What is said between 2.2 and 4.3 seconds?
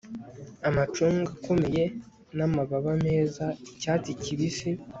n'amababa meza, icyatsi